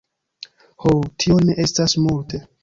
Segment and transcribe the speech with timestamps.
[0.85, 0.93] Ho,
[1.25, 2.43] tio ne estas multe.